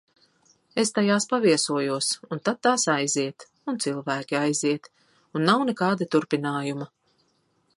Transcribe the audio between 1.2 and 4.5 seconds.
paviesojos, un tad tās aiziet. Un cilvēki